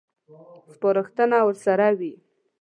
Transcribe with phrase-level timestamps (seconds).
[0.73, 2.13] سپارښتنه ورسره وي.